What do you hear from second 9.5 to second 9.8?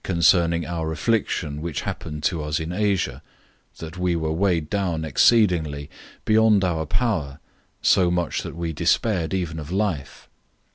of